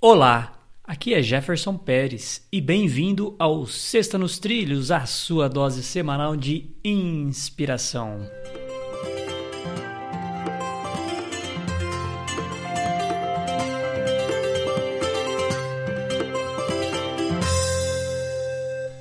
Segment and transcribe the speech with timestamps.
[0.00, 6.36] Olá, aqui é Jefferson Pérez e bem-vindo ao Sexta nos Trilhos, a sua dose semanal
[6.36, 8.20] de inspiração.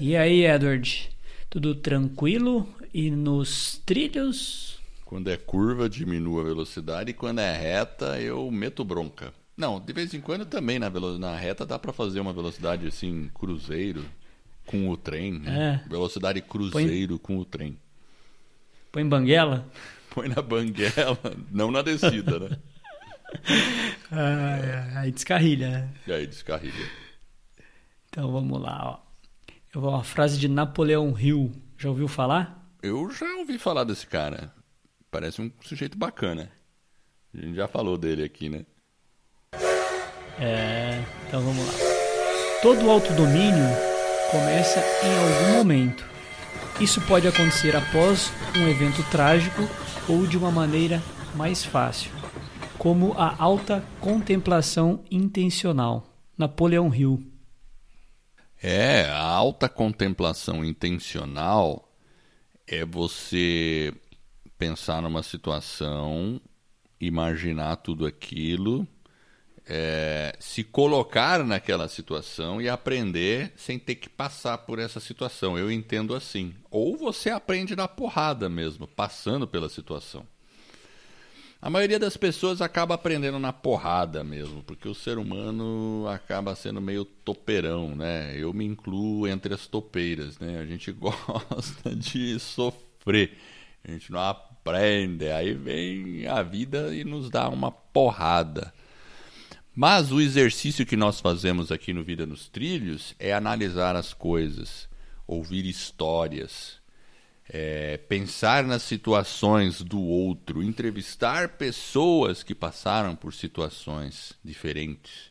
[0.00, 1.10] E aí, Edward?
[1.50, 4.80] Tudo tranquilo e nos trilhos?
[5.04, 9.34] Quando é curva, diminuo a velocidade e quando é reta, eu meto bronca.
[9.58, 10.88] Não, de vez em quando também na,
[11.18, 14.04] na reta dá para fazer uma velocidade assim, cruzeiro
[14.64, 15.32] com o trem.
[15.32, 15.82] Né?
[15.84, 15.88] É.
[15.88, 17.36] Velocidade cruzeiro Põe...
[17.36, 17.76] com o trem.
[18.92, 19.68] Põe banguela?
[20.14, 21.18] Põe na banguela,
[21.50, 22.58] não na descida, né?
[24.12, 25.94] ah, aí descarrilha, né?
[26.06, 26.88] E aí descarrilha.
[28.08, 29.08] Então vamos lá, ó.
[29.74, 31.52] Eu vou uma frase de Napoleão Hill.
[31.76, 32.64] Já ouviu falar?
[32.80, 34.54] Eu já ouvi falar desse cara.
[35.10, 36.48] Parece um sujeito bacana.
[37.34, 38.64] A gente já falou dele aqui, né?
[40.40, 41.72] É, então vamos lá.
[42.62, 43.66] Todo autodomínio
[44.30, 46.04] começa em algum momento.
[46.80, 49.68] Isso pode acontecer após um evento trágico
[50.08, 51.02] ou de uma maneira
[51.34, 52.10] mais fácil,
[52.78, 56.06] como a alta contemplação intencional.
[56.36, 57.20] Napoleão Hill.
[58.62, 61.92] É, a alta contemplação intencional
[62.66, 63.92] é você
[64.56, 66.40] pensar numa situação,
[67.00, 68.86] imaginar tudo aquilo
[69.68, 75.58] é, se colocar naquela situação e aprender sem ter que passar por essa situação.
[75.58, 76.54] Eu entendo assim.
[76.70, 80.26] Ou você aprende na porrada mesmo, passando pela situação.
[81.60, 86.80] A maioria das pessoas acaba aprendendo na porrada mesmo, porque o ser humano acaba sendo
[86.80, 88.32] meio topeirão, né?
[88.36, 90.60] Eu me incluo entre as topeiras, né?
[90.60, 93.36] A gente gosta de sofrer,
[93.84, 98.72] a gente não aprende, aí vem a vida e nos dá uma porrada.
[99.80, 104.88] Mas o exercício que nós fazemos aqui no Vida nos Trilhos é analisar as coisas,
[105.24, 106.80] ouvir histórias,
[107.48, 115.30] é, pensar nas situações do outro, entrevistar pessoas que passaram por situações diferentes,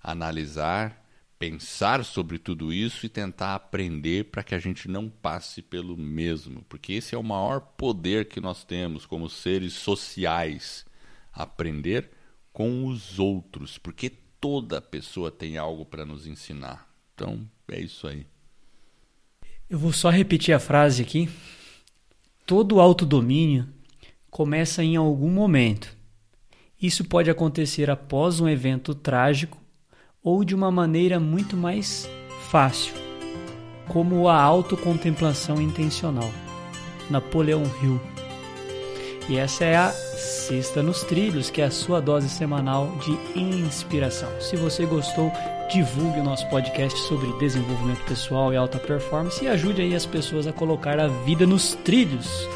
[0.00, 1.04] analisar,
[1.36, 6.64] pensar sobre tudo isso e tentar aprender para que a gente não passe pelo mesmo,
[6.68, 10.86] porque esse é o maior poder que nós temos como seres sociais,
[11.32, 12.19] aprender
[12.52, 16.88] com os outros, porque toda pessoa tem algo para nos ensinar.
[17.14, 18.26] Então, é isso aí.
[19.68, 21.28] Eu vou só repetir a frase aqui.
[22.44, 23.68] Todo autodomínio
[24.30, 25.96] começa em algum momento.
[26.80, 29.60] Isso pode acontecer após um evento trágico
[30.22, 32.08] ou de uma maneira muito mais
[32.50, 32.94] fácil,
[33.86, 36.30] como a autocontemplação intencional.
[37.10, 38.00] Napoleão Hill.
[39.28, 44.28] E essa é a Sexta nos Trilhos, que é a sua dose semanal de inspiração.
[44.40, 45.32] Se você gostou,
[45.72, 50.46] divulgue o nosso podcast sobre desenvolvimento pessoal e alta performance e ajude aí as pessoas
[50.46, 52.46] a colocar a vida nos trilhos.